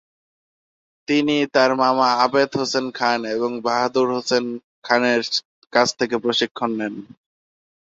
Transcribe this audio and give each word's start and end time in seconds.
তিনি 1.07 1.35
তার 1.55 1.71
মামা 1.81 2.07
আবেদ 2.25 2.49
হোসেন 2.59 2.85
খান 2.97 3.19
এবং 3.35 3.51
বাহাদুর 3.65 4.07
হোসেন 4.15 4.45
খানের 4.83 5.21
কাছ 5.73 5.87
থেকে 5.99 6.15
প্রশিক্ষণ 6.23 6.69
নেন। 6.79 6.93